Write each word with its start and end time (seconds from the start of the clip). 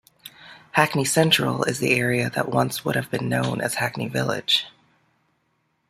Hackney 0.71 1.05
Central 1.05 1.63
is 1.65 1.77
the 1.77 1.93
area 1.93 2.31
that 2.31 2.49
once 2.49 2.83
would 2.83 2.95
have 2.95 3.11
been 3.11 3.29
known 3.29 3.61
as 3.61 3.75
Hackney 3.75 4.07
Village. 4.07 4.65